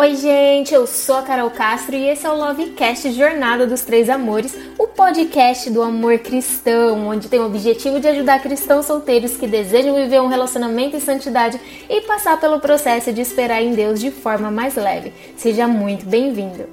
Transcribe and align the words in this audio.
Oi, 0.00 0.14
gente, 0.14 0.72
eu 0.72 0.86
sou 0.86 1.16
a 1.16 1.22
Carol 1.22 1.50
Castro 1.50 1.96
e 1.96 2.08
esse 2.08 2.24
é 2.24 2.30
o 2.30 2.36
Lovecast 2.36 3.10
Jornada 3.10 3.66
dos 3.66 3.80
Três 3.80 4.08
Amores, 4.08 4.56
o 4.78 4.86
podcast 4.86 5.68
do 5.70 5.82
amor 5.82 6.20
cristão, 6.20 7.08
onde 7.08 7.28
tem 7.28 7.40
o 7.40 7.46
objetivo 7.46 7.98
de 7.98 8.06
ajudar 8.06 8.40
cristãos 8.40 8.86
solteiros 8.86 9.36
que 9.36 9.48
desejam 9.48 9.96
viver 9.96 10.20
um 10.20 10.28
relacionamento 10.28 10.94
em 10.94 11.00
santidade 11.00 11.60
e 11.90 12.00
passar 12.02 12.38
pelo 12.38 12.60
processo 12.60 13.12
de 13.12 13.22
esperar 13.22 13.60
em 13.60 13.74
Deus 13.74 13.98
de 13.98 14.12
forma 14.12 14.52
mais 14.52 14.76
leve. 14.76 15.12
Seja 15.36 15.66
muito 15.66 16.06
bem-vindo! 16.06 16.68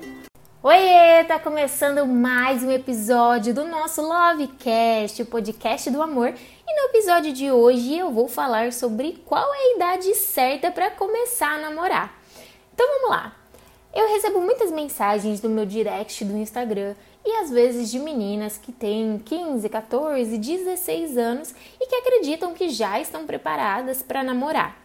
Oiê, 0.61 1.23
tá 1.23 1.39
começando 1.39 2.05
mais 2.05 2.61
um 2.61 2.69
episódio 2.69 3.55
do 3.55 3.65
nosso 3.65 4.03
Lovecast, 4.03 5.23
o 5.23 5.25
podcast 5.25 5.89
do 5.89 5.99
amor. 5.99 6.27
E 6.27 6.79
no 6.79 6.89
episódio 6.89 7.33
de 7.33 7.49
hoje 7.49 7.97
eu 7.97 8.11
vou 8.11 8.27
falar 8.27 8.71
sobre 8.71 9.19
qual 9.25 9.51
é 9.51 9.57
a 9.57 9.75
idade 9.77 10.13
certa 10.13 10.69
para 10.69 10.91
começar 10.91 11.55
a 11.55 11.57
namorar. 11.59 12.24
Então 12.75 12.85
vamos 12.99 13.09
lá. 13.09 13.33
Eu 13.93 14.09
recebo 14.09 14.41
muitas 14.41 14.69
mensagens 14.69 15.41
no 15.41 15.49
meu 15.49 15.65
direct 15.65 16.25
do 16.25 16.35
Instagram 16.35 16.93
e 17.25 17.31
às 17.37 17.49
vezes 17.49 17.89
de 17.89 17.97
meninas 17.97 18.57
que 18.57 18.73
têm 18.73 19.17
15, 19.17 19.69
14, 19.69 20.37
16 20.37 21.17
anos 21.17 21.55
e 21.79 21.87
que 21.87 21.95
acreditam 21.95 22.53
que 22.53 22.67
já 22.67 22.99
estão 22.99 23.25
preparadas 23.25 24.03
para 24.03 24.21
namorar. 24.21 24.77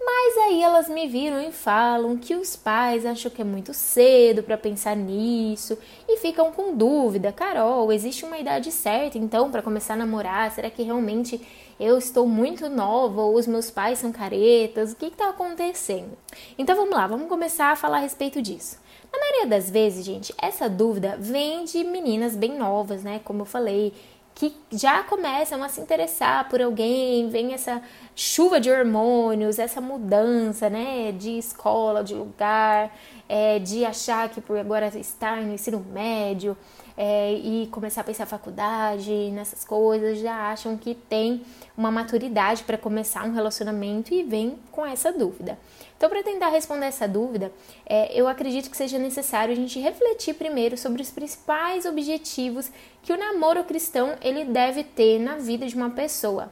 Mas 0.00 0.36
aí 0.38 0.62
elas 0.62 0.88
me 0.88 1.06
viram 1.06 1.42
e 1.42 1.52
falam 1.52 2.16
que 2.16 2.34
os 2.34 2.56
pais 2.56 3.04
acham 3.04 3.30
que 3.30 3.42
é 3.42 3.44
muito 3.44 3.74
cedo 3.74 4.42
para 4.42 4.56
pensar 4.56 4.96
nisso 4.96 5.76
e 6.08 6.16
ficam 6.16 6.50
com 6.50 6.74
dúvida. 6.74 7.32
Carol, 7.32 7.92
existe 7.92 8.24
uma 8.24 8.38
idade 8.38 8.72
certa 8.72 9.18
então 9.18 9.50
para 9.50 9.60
começar 9.60 9.94
a 9.94 9.98
namorar? 9.98 10.50
Será 10.52 10.70
que 10.70 10.82
realmente 10.82 11.40
eu 11.78 11.98
estou 11.98 12.26
muito 12.26 12.68
nova 12.68 13.20
ou 13.22 13.34
os 13.34 13.46
meus 13.46 13.70
pais 13.70 13.98
são 13.98 14.10
caretas? 14.10 14.92
O 14.92 14.96
que 14.96 15.06
está 15.06 15.30
acontecendo? 15.30 16.16
Então 16.56 16.74
vamos 16.74 16.94
lá, 16.94 17.06
vamos 17.06 17.28
começar 17.28 17.72
a 17.72 17.76
falar 17.76 17.98
a 17.98 18.00
respeito 18.00 18.40
disso. 18.40 18.78
Na 19.12 19.18
maioria 19.18 19.46
das 19.46 19.70
vezes, 19.70 20.04
gente, 20.04 20.34
essa 20.40 20.68
dúvida 20.68 21.16
vem 21.18 21.64
de 21.64 21.84
meninas 21.84 22.34
bem 22.34 22.56
novas, 22.56 23.02
né? 23.02 23.20
Como 23.24 23.42
eu 23.42 23.46
falei, 23.46 23.92
que 24.36 24.54
já 24.70 25.02
começam 25.02 25.62
a 25.62 25.68
se 25.70 25.80
interessar 25.80 26.46
por 26.50 26.60
alguém, 26.60 27.30
vem 27.30 27.54
essa 27.54 27.80
chuva 28.14 28.60
de 28.60 28.70
hormônios, 28.70 29.58
essa 29.58 29.80
mudança, 29.80 30.68
né, 30.68 31.10
de 31.10 31.38
escola, 31.38 32.04
de 32.04 32.14
lugar, 32.14 32.94
é, 33.28 33.58
de 33.58 33.84
achar 33.84 34.28
que 34.28 34.40
por 34.40 34.58
agora 34.58 34.86
estar 34.98 35.42
no 35.42 35.52
ensino 35.52 35.80
médio 35.92 36.56
é, 36.96 37.34
e 37.34 37.68
começar 37.70 38.00
a 38.00 38.04
pensar 38.04 38.26
faculdade, 38.26 39.30
nessas 39.30 39.64
coisas, 39.64 40.18
já 40.18 40.50
acham 40.50 40.76
que 40.76 40.94
tem 40.94 41.42
uma 41.76 41.90
maturidade 41.90 42.64
para 42.64 42.78
começar 42.78 43.24
um 43.24 43.32
relacionamento 43.32 44.14
e 44.14 44.22
vem 44.22 44.58
com 44.72 44.84
essa 44.84 45.12
dúvida. 45.12 45.58
Então, 45.96 46.08
para 46.08 46.22
tentar 46.22 46.48
responder 46.48 46.86
essa 46.86 47.08
dúvida, 47.08 47.50
é, 47.86 48.18
eu 48.18 48.28
acredito 48.28 48.70
que 48.70 48.76
seja 48.76 48.98
necessário 48.98 49.52
a 49.52 49.56
gente 49.56 49.78
refletir 49.78 50.34
primeiro 50.34 50.76
sobre 50.76 51.02
os 51.02 51.10
principais 51.10 51.86
objetivos 51.86 52.70
que 53.02 53.12
o 53.12 53.18
namoro 53.18 53.64
cristão 53.64 54.14
ele 54.20 54.44
deve 54.44 54.84
ter 54.84 55.18
na 55.18 55.36
vida 55.36 55.66
de 55.66 55.74
uma 55.74 55.90
pessoa. 55.90 56.50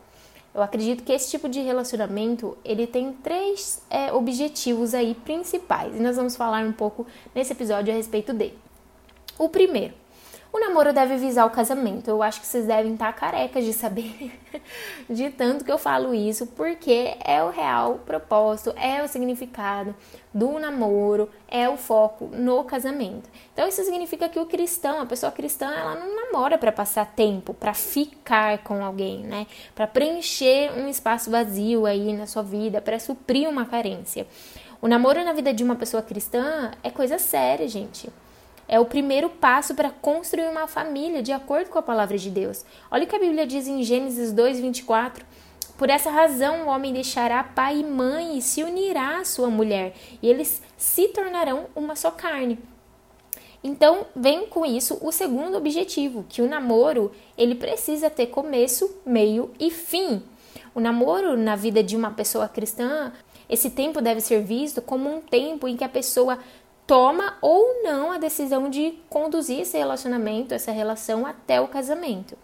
Eu 0.55 0.63
acredito 0.63 1.03
que 1.03 1.13
esse 1.13 1.31
tipo 1.31 1.49
de 1.49 1.61
relacionamento 1.61 2.57
ele 2.65 2.87
tem 2.87 3.13
três 3.13 3.83
é, 3.91 4.13
objetivos 4.13 4.95
aí 4.95 5.13
principais 5.13 5.97
e 5.97 6.01
nós 6.01 6.17
vamos 6.17 6.37
falar 6.37 6.65
um 6.65 6.73
pouco 6.73 7.05
nesse 7.35 7.53
episódio 7.53 7.93
a 7.93 7.97
respeito 7.97 8.33
dele. 8.33 8.57
O 9.37 9.49
primeiro, 9.49 9.95
o 10.55 10.61
namoro 10.61 10.93
deve 10.93 11.17
visar 11.17 11.47
o 11.47 11.51
casamento. 11.51 12.09
Eu 12.09 12.23
acho 12.23 12.41
que 12.41 12.47
vocês 12.47 12.65
devem 12.65 12.93
estar 12.93 13.13
carecas 13.13 13.65
de 13.65 13.73
saber 13.73 14.39
de 15.11 15.29
tanto 15.31 15.65
que 15.65 15.73
eu 15.73 15.77
falo 15.77 16.15
isso, 16.15 16.47
porque 16.47 17.17
é 17.25 17.43
o 17.43 17.51
real 17.51 17.99
propósito, 18.07 18.73
é 18.77 19.03
o 19.03 19.09
significado 19.09 19.93
do 20.33 20.57
namoro, 20.61 21.29
é 21.49 21.69
o 21.69 21.77
foco 21.77 22.27
no 22.27 22.63
casamento. 22.63 23.29
Então 23.53 23.67
isso 23.67 23.83
significa 23.83 24.29
que 24.29 24.39
o 24.39 24.47
cristão, 24.47 25.01
a 25.01 25.07
pessoa 25.07 25.33
cristã, 25.33 25.67
ela 25.67 25.97
não 25.97 26.15
namora 26.15 26.57
para 26.57 26.71
passar 26.71 27.05
tempo, 27.17 27.53
para 27.53 27.75
ficar 27.75 28.59
com 28.59 28.85
alguém, 28.85 29.25
né? 29.25 29.49
Para 29.75 29.89
preencher 29.89 30.71
um 30.79 30.87
espaço 30.89 31.33
vazio 31.33 31.85
aí 31.85 32.13
na 32.13 32.29
sua 32.29 32.45
vida, 32.45 32.81
para 32.81 33.01
suprir 33.01 33.49
uma 33.49 33.67
carência. 33.67 34.25
O 34.81 34.87
namoro 34.87 35.25
na 35.25 35.33
vida 35.33 35.53
de 35.53 35.65
uma 35.65 35.75
pessoa 35.75 36.01
cristã 36.01 36.71
é 36.81 36.91
coisa 36.91 37.19
séria, 37.19 37.67
gente 37.67 38.09
é 38.69 38.79
o 38.81 38.85
primeiro 38.85 39.29
passo 39.29 39.75
para 39.75 39.91
construir 39.91 40.49
uma 40.49 40.67
família 40.67 41.23
de 41.23 41.33
acordo 41.33 41.71
com 41.71 41.79
a 41.79 41.83
palavra 41.83 42.17
de 42.17 42.31
Deus. 42.31 42.65
Olha 42.91 43.05
o 43.05 43.07
que 43.07 43.17
a 43.17 43.19
Bíblia 43.19 43.47
diz 43.47 43.67
em 43.67 43.83
Gênesis 43.83 44.33
2, 44.33 44.61
24. 44.61 45.25
Por 45.77 45.91
essa 45.91 46.11
razão, 46.11 46.63
o 46.63 46.69
homem 46.69 46.93
deixará 46.93 47.43
pai 47.43 47.81
e 47.81 47.85
mãe 47.85 48.39
e 48.39 48.43
se 48.43 48.63
unirá 48.63 49.19
à 49.19 49.25
sua 49.25 49.51
mulher, 49.51 49.95
e 50.23 50.29
eles 50.29 50.63
se 50.77 51.09
tornarão 51.09 51.67
uma 51.75 51.97
só 51.97 52.11
carne. 52.11 52.59
Então, 53.63 54.07
vem 54.15 54.47
com 54.47 54.65
isso 54.65 54.99
o 55.01 55.11
segundo 55.11 55.57
objetivo, 55.57 56.25
que 56.29 56.43
o 56.43 56.49
namoro, 56.49 57.11
ele 57.37 57.55
precisa 57.55 58.11
ter 58.11 58.27
começo, 58.27 58.95
meio 59.05 59.51
e 59.59 59.71
fim. 59.71 60.23
O 60.75 60.81
namoro 60.81 61.37
na 61.37 61.57
vida 61.57 61.83
de 61.83 61.97
uma 61.97 62.11
pessoa 62.11 62.47
cristã, 62.47 63.13
esse 63.49 63.71
tempo 63.71 64.01
deve 64.01 64.21
ser 64.21 64.43
visto 64.43 64.81
como 64.83 65.09
um 65.13 65.21
tempo 65.21 65.67
em 65.67 65.77
que 65.77 65.85
a 65.85 65.89
pessoa 65.89 66.39
toma 66.87 67.37
ou 67.41 67.83
não 67.83 68.13
a 68.13 68.19
decisão 68.19 68.69
de 68.69 68.99
conduzir 69.09 69.61
esse 69.61 69.77
relacionamento, 69.79 70.55
essa 70.55 70.73
relação 70.73 71.27
até 71.27 71.61
o 71.61 71.69
casamento. 71.69 72.37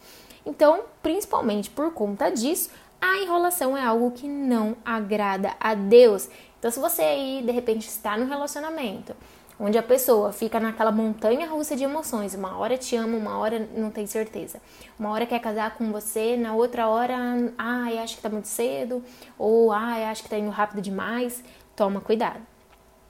Então, 0.44 0.84
principalmente 1.02 1.68
por 1.70 1.92
conta 1.92 2.30
disso, 2.30 2.70
a 3.00 3.18
enrolação 3.22 3.76
é 3.76 3.84
algo 3.84 4.10
que 4.10 4.26
não 4.26 4.76
agrada 4.84 5.54
a 5.60 5.74
Deus. 5.74 6.28
Então, 6.58 6.70
se 6.70 6.78
você 6.78 7.02
aí 7.02 7.42
de 7.44 7.52
repente 7.52 7.88
está 7.88 8.16
no 8.16 8.26
relacionamento 8.26 9.14
onde 9.60 9.76
a 9.76 9.82
pessoa 9.82 10.32
fica 10.32 10.58
naquela 10.58 10.90
montanha 10.90 11.46
russa 11.46 11.76
de 11.76 11.84
emoções, 11.84 12.34
uma 12.34 12.56
hora 12.56 12.78
te 12.78 12.96
ama, 12.96 13.16
uma 13.18 13.36
hora 13.36 13.68
não 13.76 13.90
tem 13.90 14.06
certeza, 14.06 14.58
uma 14.98 15.10
hora 15.10 15.26
quer 15.26 15.38
casar 15.38 15.76
com 15.76 15.92
você, 15.92 16.34
na 16.34 16.54
outra 16.54 16.88
hora, 16.88 17.14
ai, 17.58 17.98
acho 17.98 18.16
que 18.16 18.22
tá 18.22 18.30
muito 18.30 18.48
cedo, 18.48 19.04
ou 19.38 19.70
ai, 19.70 20.04
acho 20.04 20.22
que 20.22 20.30
tá 20.30 20.38
indo 20.38 20.48
rápido 20.48 20.80
demais, 20.80 21.44
toma 21.76 22.00
cuidado. 22.00 22.40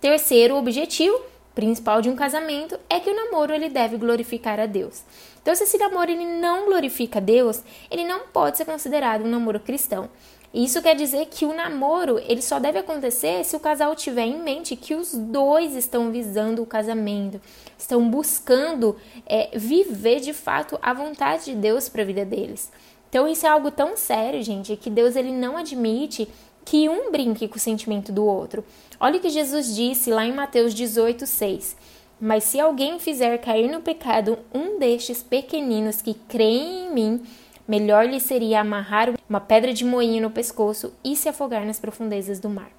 Terceiro 0.00 0.56
objetivo 0.56 1.20
principal 1.54 2.00
de 2.00 2.08
um 2.08 2.16
casamento 2.16 2.78
é 2.88 2.98
que 3.00 3.10
o 3.10 3.14
namoro 3.14 3.52
ele 3.52 3.68
deve 3.68 3.98
glorificar 3.98 4.58
a 4.58 4.64
Deus. 4.64 5.02
Então, 5.42 5.54
se 5.54 5.64
esse 5.64 5.76
namoro 5.76 6.10
ele 6.10 6.24
não 6.24 6.64
glorifica 6.64 7.18
a 7.18 7.22
Deus, 7.22 7.62
ele 7.90 8.04
não 8.04 8.20
pode 8.28 8.56
ser 8.56 8.64
considerado 8.64 9.24
um 9.24 9.28
namoro 9.28 9.60
cristão. 9.60 10.08
Isso 10.54 10.80
quer 10.82 10.96
dizer 10.96 11.26
que 11.26 11.44
o 11.44 11.54
namoro 11.54 12.18
ele 12.26 12.42
só 12.42 12.58
deve 12.58 12.78
acontecer 12.78 13.44
se 13.44 13.54
o 13.54 13.60
casal 13.60 13.94
tiver 13.94 14.24
em 14.24 14.42
mente 14.42 14.74
que 14.74 14.94
os 14.94 15.14
dois 15.14 15.76
estão 15.76 16.10
visando 16.10 16.62
o 16.62 16.66
casamento, 16.66 17.40
estão 17.78 18.08
buscando 18.08 18.96
é, 19.26 19.50
viver 19.56 20.18
de 20.18 20.32
fato 20.32 20.78
a 20.82 20.92
vontade 20.92 21.44
de 21.44 21.54
Deus 21.54 21.88
para 21.88 22.02
a 22.02 22.06
vida 22.06 22.24
deles. 22.24 22.72
Então 23.08 23.28
isso 23.28 23.46
é 23.46 23.48
algo 23.48 23.70
tão 23.70 23.96
sério, 23.96 24.42
gente, 24.42 24.76
que 24.76 24.88
Deus 24.90 25.14
ele 25.14 25.30
não 25.30 25.56
admite 25.56 26.28
que 26.64 26.88
um 26.88 27.10
brinque 27.10 27.48
com 27.48 27.56
o 27.56 27.60
sentimento 27.60 28.12
do 28.12 28.24
outro. 28.24 28.64
Olha 28.98 29.18
o 29.18 29.20
que 29.20 29.30
Jesus 29.30 29.74
disse 29.74 30.10
lá 30.10 30.24
em 30.24 30.32
Mateus 30.32 30.74
18, 30.74 31.26
6. 31.26 31.76
Mas 32.20 32.44
se 32.44 32.60
alguém 32.60 32.98
fizer 32.98 33.38
cair 33.38 33.70
no 33.70 33.80
pecado 33.80 34.38
um 34.52 34.78
destes 34.78 35.22
pequeninos 35.22 36.02
que 36.02 36.14
creem 36.14 36.86
em 36.86 36.92
mim, 36.92 37.22
melhor 37.66 38.06
lhe 38.06 38.20
seria 38.20 38.60
amarrar 38.60 39.14
uma 39.28 39.40
pedra 39.40 39.72
de 39.72 39.84
moinho 39.84 40.22
no 40.22 40.30
pescoço 40.30 40.92
e 41.02 41.16
se 41.16 41.28
afogar 41.28 41.64
nas 41.64 41.78
profundezas 41.78 42.38
do 42.38 42.50
mar. 42.50 42.70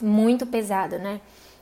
Muito 0.00 0.46
pesado, 0.46 0.98
né? 0.98 1.20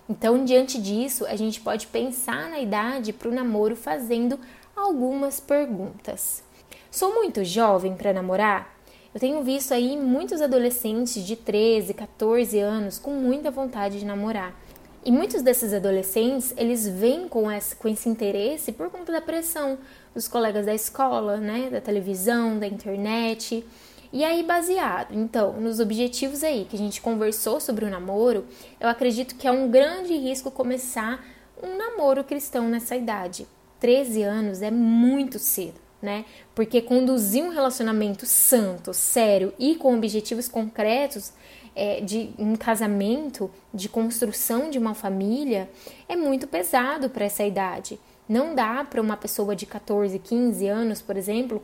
Então, 0.08 0.44
diante 0.44 0.80
disso, 0.80 1.24
a 1.26 1.34
gente 1.34 1.60
pode 1.60 1.86
pensar 1.86 2.50
na 2.50 2.60
idade 2.60 3.12
para 3.12 3.28
o 3.28 3.34
namoro 3.34 3.74
fazendo 3.74 4.38
algumas 4.76 5.40
perguntas. 5.40 6.42
Sou 6.90 7.14
muito 7.14 7.42
jovem 7.44 7.94
para 7.94 8.12
namorar? 8.12 8.76
Eu 9.14 9.20
tenho 9.20 9.42
visto 9.42 9.74
aí 9.74 9.94
muitos 9.94 10.40
adolescentes 10.40 11.22
de 11.22 11.36
13, 11.36 11.92
14 11.92 12.58
anos 12.58 12.98
com 12.98 13.10
muita 13.10 13.50
vontade 13.50 13.98
de 13.98 14.06
namorar. 14.06 14.58
E 15.04 15.12
muitos 15.12 15.42
desses 15.42 15.74
adolescentes, 15.74 16.54
eles 16.56 16.88
vêm 16.88 17.28
com 17.28 17.52
esse, 17.52 17.76
com 17.76 17.88
esse 17.88 18.08
interesse 18.08 18.72
por 18.72 18.88
conta 18.88 19.12
da 19.12 19.20
pressão 19.20 19.76
dos 20.14 20.26
colegas 20.28 20.64
da 20.64 20.74
escola, 20.74 21.36
né, 21.36 21.68
da 21.68 21.78
televisão, 21.78 22.58
da 22.58 22.66
internet. 22.66 23.62
E 24.10 24.24
aí, 24.24 24.42
baseado, 24.42 25.12
então, 25.14 25.60
nos 25.60 25.78
objetivos 25.78 26.42
aí 26.42 26.64
que 26.64 26.76
a 26.76 26.78
gente 26.78 27.02
conversou 27.02 27.60
sobre 27.60 27.84
o 27.84 27.90
namoro, 27.90 28.46
eu 28.80 28.88
acredito 28.88 29.34
que 29.34 29.46
é 29.46 29.52
um 29.52 29.70
grande 29.70 30.16
risco 30.16 30.50
começar 30.50 31.22
um 31.62 31.76
namoro 31.76 32.24
cristão 32.24 32.66
nessa 32.66 32.96
idade. 32.96 33.46
13 33.78 34.22
anos 34.22 34.62
é 34.62 34.70
muito 34.70 35.38
cedo 35.38 35.81
né? 36.02 36.24
Porque 36.54 36.82
conduzir 36.82 37.44
um 37.44 37.50
relacionamento 37.50 38.26
santo, 38.26 38.92
sério 38.92 39.54
e 39.58 39.76
com 39.76 39.94
objetivos 39.96 40.48
concretos 40.48 41.32
é, 41.74 42.00
de 42.00 42.30
um 42.38 42.56
casamento, 42.56 43.50
de 43.72 43.88
construção 43.88 44.68
de 44.68 44.78
uma 44.78 44.94
família, 44.94 45.70
é 46.08 46.16
muito 46.16 46.46
pesado 46.46 47.08
para 47.08 47.24
essa 47.24 47.44
idade. 47.44 47.98
Não 48.28 48.54
dá 48.54 48.84
para 48.84 49.00
uma 49.00 49.16
pessoa 49.16 49.54
de 49.54 49.64
14, 49.64 50.18
15 50.18 50.66
anos, 50.66 51.00
por 51.00 51.16
exemplo, 51.16 51.62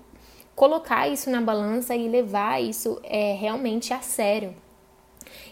colocar 0.55 1.09
isso 1.09 1.31
na 1.31 1.41
balança 1.41 1.95
e 1.95 2.09
levar 2.09 2.63
isso 2.63 3.01
é, 3.05 3.35
realmente 3.35 3.93
a 3.93 4.01
sério. 4.01 4.55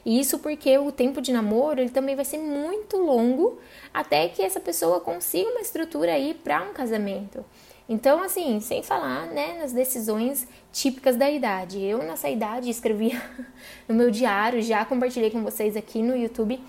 E 0.04 0.20
isso 0.20 0.38
porque 0.38 0.78
o 0.78 0.92
tempo 0.92 1.20
de 1.20 1.32
namoro 1.32 1.80
ele 1.80 1.90
também 1.90 2.14
vai 2.14 2.24
ser 2.24 2.38
muito 2.38 2.96
longo 2.96 3.58
até 3.92 4.28
que 4.28 4.42
essa 4.42 4.60
pessoa 4.60 5.00
consiga 5.00 5.50
uma 5.50 5.60
estrutura 5.60 6.12
aí 6.12 6.32
para 6.32 6.62
um 6.62 6.72
casamento. 6.72 7.44
Então, 7.88 8.20
assim, 8.22 8.58
sem 8.60 8.82
falar 8.82 9.26
né, 9.26 9.58
nas 9.60 9.72
decisões 9.72 10.48
típicas 10.72 11.16
da 11.16 11.30
idade. 11.30 11.80
Eu, 11.80 11.98
nessa 11.98 12.28
idade, 12.28 12.68
escrevia 12.68 13.22
no 13.88 13.94
meu 13.94 14.10
diário, 14.10 14.60
já 14.60 14.84
compartilhei 14.84 15.30
com 15.30 15.42
vocês 15.42 15.76
aqui 15.76 16.02
no 16.02 16.16
YouTube, 16.16 16.60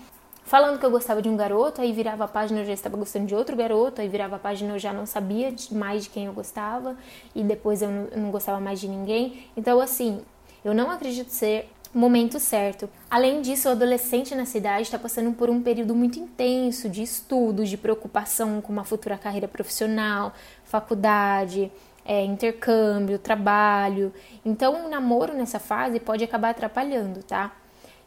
falando 0.44 0.78
que 0.78 0.86
eu 0.86 0.90
gostava 0.90 1.20
de 1.20 1.28
um 1.28 1.36
garoto, 1.36 1.80
aí 1.80 1.92
virava 1.92 2.24
a 2.24 2.28
página 2.28 2.60
eu 2.60 2.64
já 2.64 2.72
estava 2.72 2.96
gostando 2.96 3.26
de 3.26 3.34
outro 3.34 3.56
garoto, 3.56 4.00
aí 4.00 4.08
virava 4.08 4.36
a 4.36 4.38
página 4.38 4.74
eu 4.74 4.78
já 4.78 4.92
não 4.92 5.04
sabia 5.06 5.52
mais 5.72 6.04
de 6.04 6.10
quem 6.10 6.26
eu 6.26 6.32
gostava, 6.32 6.96
e 7.34 7.42
depois 7.42 7.82
eu 7.82 7.90
não, 7.90 8.08
eu 8.12 8.18
não 8.18 8.30
gostava 8.30 8.60
mais 8.60 8.80
de 8.80 8.86
ninguém. 8.88 9.44
Então, 9.56 9.80
assim, 9.80 10.22
eu 10.64 10.72
não 10.72 10.88
acredito 10.88 11.30
ser 11.30 11.68
momento 11.94 12.38
certo. 12.38 12.88
Além 13.10 13.40
disso, 13.40 13.68
o 13.68 13.72
adolescente 13.72 14.34
na 14.34 14.44
cidade 14.44 14.82
está 14.82 14.98
passando 14.98 15.32
por 15.32 15.48
um 15.48 15.62
período 15.62 15.94
muito 15.94 16.18
intenso 16.18 16.88
de 16.88 17.02
estudos, 17.02 17.68
de 17.68 17.76
preocupação 17.76 18.60
com 18.60 18.72
uma 18.72 18.84
futura 18.84 19.16
carreira 19.16 19.48
profissional, 19.48 20.32
faculdade, 20.64 21.72
é, 22.04 22.24
intercâmbio, 22.24 23.18
trabalho. 23.18 24.12
Então, 24.44 24.86
o 24.86 24.88
namoro 24.88 25.34
nessa 25.34 25.58
fase 25.58 25.98
pode 25.98 26.24
acabar 26.24 26.50
atrapalhando, 26.50 27.22
tá? 27.22 27.52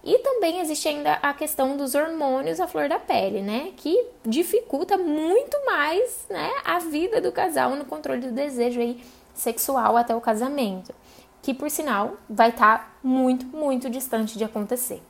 E 0.04 0.18
também 0.19 0.60
existe 0.60 0.88
ainda 0.88 1.13
a 1.13 1.34
questão 1.34 1.77
dos 1.77 1.94
hormônios 1.94 2.60
à 2.60 2.68
flor 2.68 2.89
da 2.89 2.98
pele, 2.98 3.42
né? 3.42 3.72
Que 3.77 4.07
dificulta 4.25 4.98
muito 4.98 5.56
mais 5.66 6.25
né, 6.27 6.51
a 6.66 6.80
vida 6.80 7.22
do 7.22 7.31
casal 7.31 7.75
no 7.75 7.86
controle 7.86 8.22
do 8.22 8.31
desejo 8.31 8.80
aí 8.80 9.04
sexual 9.36 9.95
até 9.95 10.16
o 10.16 10.22
casamento 10.22 10.94
que 11.41 11.53
por 11.53 11.69
sinal 11.69 12.17
vai 12.29 12.49
estar 12.49 12.77
tá 12.77 12.91
muito, 13.03 13.45
muito 13.45 13.89
distante 13.89 14.38
de 14.38 14.43
acontecer. 14.43 15.01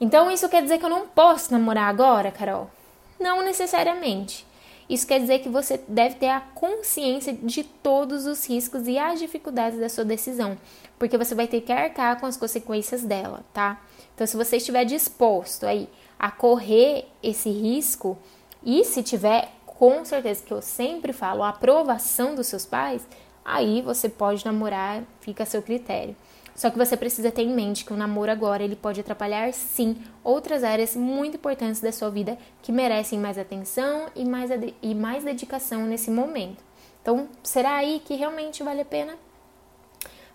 Então 0.00 0.30
isso 0.30 0.48
quer 0.48 0.62
dizer 0.62 0.78
que 0.78 0.84
eu 0.84 0.90
não 0.90 1.06
posso 1.06 1.52
namorar 1.52 1.88
agora, 1.88 2.30
Carol? 2.30 2.70
Não 3.18 3.42
necessariamente. 3.42 4.46
Isso 4.88 5.06
quer 5.06 5.18
dizer 5.18 5.40
que 5.40 5.48
você 5.48 5.80
deve 5.88 6.14
ter 6.14 6.28
a 6.28 6.40
consciência 6.40 7.32
de 7.32 7.64
todos 7.64 8.24
os 8.24 8.46
riscos 8.48 8.86
e 8.86 8.98
as 8.98 9.18
dificuldades 9.18 9.80
da 9.80 9.88
sua 9.88 10.04
decisão, 10.04 10.56
porque 10.98 11.18
você 11.18 11.34
vai 11.34 11.48
ter 11.48 11.60
que 11.62 11.72
arcar 11.72 12.20
com 12.20 12.26
as 12.26 12.36
consequências 12.36 13.02
dela, 13.02 13.44
tá? 13.52 13.80
Então, 14.14 14.26
se 14.26 14.36
você 14.36 14.58
estiver 14.58 14.84
disposto 14.84 15.66
aí 15.66 15.88
a 16.18 16.30
correr 16.30 17.08
esse 17.20 17.50
risco 17.50 18.16
e 18.64 18.84
se 18.84 19.02
tiver 19.02 19.50
com 19.66 20.04
certeza 20.04 20.42
que 20.44 20.52
eu 20.52 20.62
sempre 20.62 21.12
falo 21.12 21.42
a 21.42 21.50
aprovação 21.50 22.34
dos 22.34 22.46
seus 22.46 22.64
pais, 22.64 23.06
aí 23.46 23.80
você 23.80 24.08
pode 24.08 24.44
namorar, 24.44 25.04
fica 25.20 25.44
a 25.44 25.46
seu 25.46 25.62
critério. 25.62 26.16
Só 26.56 26.70
que 26.70 26.78
você 26.78 26.96
precisa 26.96 27.30
ter 27.30 27.42
em 27.42 27.54
mente 27.54 27.84
que 27.84 27.92
o 27.92 27.96
namoro 27.96 28.32
agora 28.32 28.64
ele 28.64 28.74
pode 28.74 28.98
atrapalhar 29.00 29.52
sim 29.52 29.96
outras 30.24 30.64
áreas 30.64 30.96
muito 30.96 31.36
importantes 31.36 31.80
da 31.80 31.92
sua 31.92 32.10
vida 32.10 32.36
que 32.62 32.72
merecem 32.72 33.18
mais 33.18 33.38
atenção 33.38 34.06
e 34.16 34.24
mais, 34.24 34.50
e 34.82 34.94
mais 34.94 35.22
dedicação 35.22 35.82
nesse 35.86 36.10
momento. 36.10 36.64
Então, 37.02 37.28
será 37.42 37.76
aí 37.76 38.02
que 38.04 38.14
realmente 38.14 38.62
vale 38.62 38.80
a 38.80 38.86
pena? 38.86 39.14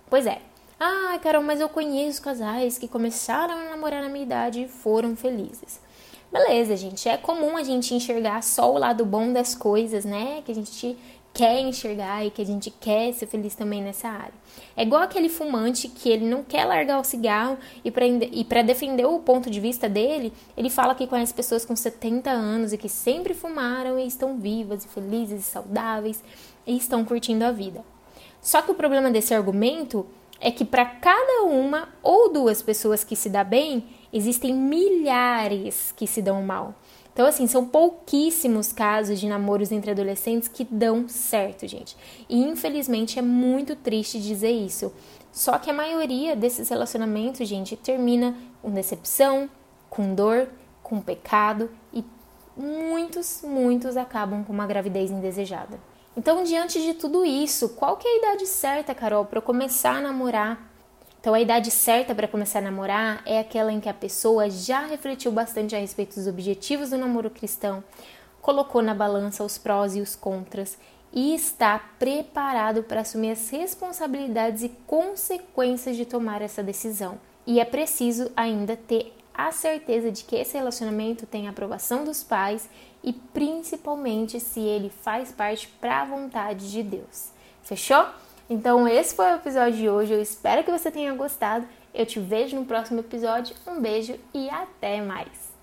Pois 0.10 0.28
é. 0.28 0.40
Ah, 0.80 1.20
Carol, 1.22 1.44
mas 1.44 1.60
eu 1.60 1.68
conheço 1.68 2.22
casais 2.22 2.78
que 2.78 2.88
começaram 2.88 3.56
a 3.56 3.70
namorar 3.72 4.02
na 4.02 4.10
minha 4.10 4.24
idade 4.24 4.64
e 4.64 4.68
foram 4.68 5.16
felizes. 5.16 5.80
Beleza, 6.32 6.78
gente. 6.78 7.10
É 7.10 7.18
comum 7.18 7.58
a 7.58 7.64
gente 7.64 7.94
enxergar 7.94 8.42
só 8.42 8.72
o 8.72 8.78
lado 8.78 9.04
bom 9.06 9.34
das 9.34 9.54
coisas, 9.54 10.06
né? 10.06 10.42
Que 10.46 10.52
a 10.52 10.56
gente 10.56 10.98
quer 11.34 11.62
enxergar 11.62 12.26
e 12.26 12.30
que 12.32 12.42
a 12.42 12.46
gente 12.46 12.70
quer 12.70 13.14
ser 13.14 13.26
feliz 13.26 13.56
também 13.56 13.82
nessa 13.82 14.10
área. 14.10 14.34
É 14.76 14.84
igual 14.84 15.02
aquele 15.02 15.30
fumante 15.30 15.88
que 15.88 16.10
ele 16.10 16.26
não 16.26 16.44
quer 16.44 16.66
largar 16.66 17.00
o 17.00 17.04
cigarro 17.04 17.58
e 17.84 18.44
para 18.44 18.62
defender 18.62 19.06
o 19.06 19.20
ponto 19.20 19.50
de 19.50 19.60
vista 19.60 19.88
dele, 19.88 20.34
ele 20.58 20.70
fala 20.70 20.94
que 20.94 21.08
conhece 21.08 21.34
pessoas 21.34 21.66
com 21.66 21.76
70 21.76 22.30
anos 22.30 22.74
e 22.74 22.78
que 22.78 22.90
sempre 22.90 23.34
fumaram 23.34 23.98
e 23.98 24.06
estão 24.06 24.38
vivas 24.38 24.84
e 24.84 24.88
felizes 24.88 25.42
e 25.42 25.50
saudáveis 25.50 26.24
e 26.68 26.76
estão 26.76 27.06
curtindo 27.06 27.46
a 27.46 27.52
vida. 27.52 27.84
Só 28.42 28.62
que 28.62 28.72
o 28.72 28.76
problema 28.76 29.10
desse 29.10 29.34
argumento 29.34 30.06
é 30.40 30.50
que 30.50 30.66
para 30.66 30.86
cada 30.86 31.44
uma 31.44 31.88
ou 32.02 32.34
duas 32.34 32.62
pessoas 32.62 33.04
que 33.04 33.16
se 33.16 33.30
dá 33.30 33.44
bem, 33.44 33.86
existem 34.12 34.54
milhares 34.54 35.94
que 35.96 36.08
se 36.08 36.22
dão 36.22 36.42
mal. 36.42 36.74
Então, 37.14 37.26
assim, 37.26 37.46
são 37.46 37.66
pouquíssimos 37.66 38.72
casos 38.72 39.20
de 39.20 39.28
namoros 39.28 39.72
entre 39.72 39.92
adolescentes 39.92 40.48
que 40.48 40.64
dão 40.64 41.08
certo, 41.10 41.68
gente. 41.68 41.98
E 42.30 42.42
infelizmente 42.42 43.20
é 43.20 43.22
muito 43.22 43.76
triste 43.76 44.20
dizer 44.20 44.52
isso. 44.52 44.94
Só 45.32 45.58
que 45.58 45.70
a 45.70 45.74
maioria 45.74 46.36
desses 46.36 46.70
relacionamentos, 46.70 47.48
gente, 47.48 47.76
termina 47.76 48.36
com 48.62 48.72
decepção, 48.72 49.50
com 49.90 50.16
dor, 50.16 50.50
com 50.82 51.02
pecado 51.02 51.70
e 51.94 52.04
muitos, 52.56 53.42
muitos 53.44 53.98
acabam 53.98 54.44
com 54.44 54.54
uma 54.54 54.68
gravidez 54.68 55.12
indesejada. 55.12 55.80
Então, 56.16 56.44
diante 56.44 56.82
de 56.82 56.94
tudo 56.94 57.26
isso, 57.26 57.70
qual 57.70 57.96
que 57.96 58.08
é 58.08 58.12
a 58.12 58.18
idade 58.18 58.46
certa, 58.46 58.94
Carol, 58.94 59.26
para 59.26 59.38
eu 59.38 59.44
começar 59.44 59.98
a 59.98 60.02
namorar 60.02 60.71
então, 61.22 61.36
a 61.36 61.40
idade 61.40 61.70
certa 61.70 62.16
para 62.16 62.28
começar 62.28 62.58
a 62.58 62.64
namorar 62.64 63.22
é 63.28 63.38
aquela 63.38 63.72
em 63.72 63.80
que 63.80 63.88
a 63.88 63.94
pessoa 63.94 64.50
já 64.50 64.88
refletiu 64.88 65.32
bastante 65.32 65.76
a 65.76 65.80
respeito 65.80 66.16
dos 66.16 66.26
objetivos 66.26 66.90
do 66.90 66.98
namoro 66.98 67.30
cristão, 67.30 67.84
colocou 68.42 68.82
na 68.82 68.96
balança 68.96 69.44
os 69.44 69.56
prós 69.56 69.96
e 69.96 70.02
os 70.02 70.16
contras 70.16 70.80
e 71.14 71.36
está 71.36 71.78
preparado 72.00 72.82
para 72.82 73.02
assumir 73.02 73.32
as 73.32 73.50
responsabilidades 73.52 74.64
e 74.64 74.70
consequências 74.88 75.96
de 75.96 76.06
tomar 76.06 76.42
essa 76.42 76.64
decisão. 76.64 77.20
E 77.46 77.60
é 77.60 77.66
preciso 77.66 78.32
ainda 78.36 78.76
ter 78.76 79.14
a 79.32 79.52
certeza 79.52 80.12
de 80.12 80.24
que 80.24 80.36
esse 80.36 80.58
relacionamento 80.58 81.28
tem 81.28 81.46
a 81.46 81.52
aprovação 81.52 82.04
dos 82.04 82.24
pais 82.24 82.68
e 83.04 83.14
principalmente 83.14 84.40
se 84.40 84.60
ele 84.60 84.90
faz 84.90 85.32
parte 85.32 85.68
para 85.80 86.02
a 86.02 86.06
vontade 86.06 86.72
de 86.72 86.82
Deus. 86.82 87.30
Fechou? 87.62 88.08
Então, 88.52 88.86
esse 88.86 89.16
foi 89.16 89.32
o 89.32 89.36
episódio 89.36 89.78
de 89.78 89.90
hoje. 89.90 90.12
Eu 90.12 90.22
espero 90.22 90.62
que 90.62 90.70
você 90.70 90.92
tenha 90.92 91.14
gostado. 91.14 91.66
Eu 91.94 92.06
te 92.06 92.20
vejo 92.20 92.58
no 92.58 92.66
próximo 92.66 93.00
episódio. 93.00 93.56
Um 93.66 93.80
beijo 93.80 94.20
e 94.34 94.50
até 94.50 95.02
mais! 95.02 95.41